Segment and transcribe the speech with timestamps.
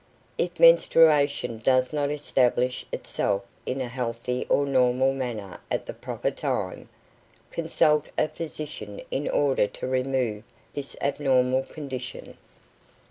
[0.39, 6.31] If menstruation does not establish itself in a healthy or normal manner at the proper
[6.31, 6.89] time,
[7.51, 10.41] consult a physician in order to remove
[10.73, 12.35] this abnormal condition.